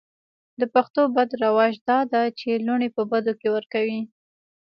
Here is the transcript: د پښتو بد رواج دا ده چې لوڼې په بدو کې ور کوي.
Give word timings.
د 0.59 0.61
پښتو 0.73 1.01
بد 1.15 1.29
رواج 1.43 1.73
دا 1.89 1.99
ده 2.11 2.21
چې 2.39 2.49
لوڼې 2.65 2.89
په 2.95 3.01
بدو 3.11 3.33
کې 3.39 3.47
ور 3.51 3.65
کوي. 3.73 4.01